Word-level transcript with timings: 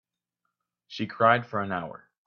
She 0.87 1.05
cried 1.05 1.45
for 1.45 1.61
an 1.61 1.71
hour. 1.71 2.09